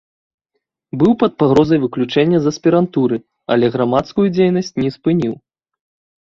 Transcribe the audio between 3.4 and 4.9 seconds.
але грамадскую дзейнасць не